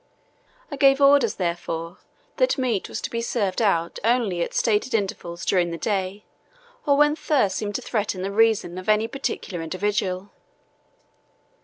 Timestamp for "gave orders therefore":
0.77-1.99